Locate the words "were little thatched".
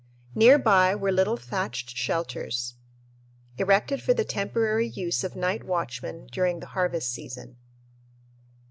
0.95-1.95